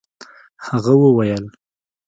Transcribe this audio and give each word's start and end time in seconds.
هغه 0.67 0.93
وويل. 1.01 1.45